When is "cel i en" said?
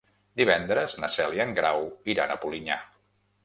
1.17-1.55